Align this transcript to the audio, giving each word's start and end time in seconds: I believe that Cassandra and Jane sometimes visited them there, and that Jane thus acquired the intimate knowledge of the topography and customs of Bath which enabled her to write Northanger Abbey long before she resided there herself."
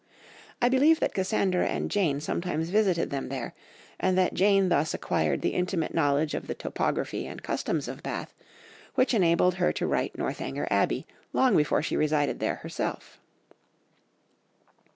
I 0.63 0.67
believe 0.67 0.99
that 0.99 1.13
Cassandra 1.13 1.67
and 1.67 1.91
Jane 1.91 2.19
sometimes 2.21 2.71
visited 2.71 3.11
them 3.11 3.29
there, 3.29 3.53
and 3.99 4.17
that 4.17 4.33
Jane 4.33 4.69
thus 4.69 4.95
acquired 4.95 5.41
the 5.43 5.53
intimate 5.53 5.93
knowledge 5.93 6.33
of 6.33 6.47
the 6.47 6.55
topography 6.55 7.27
and 7.27 7.43
customs 7.43 7.87
of 7.87 8.01
Bath 8.01 8.33
which 8.95 9.13
enabled 9.13 9.53
her 9.61 9.71
to 9.73 9.85
write 9.85 10.17
Northanger 10.17 10.67
Abbey 10.71 11.05
long 11.33 11.55
before 11.55 11.83
she 11.83 11.95
resided 11.95 12.39
there 12.39 12.55
herself." 12.55 13.19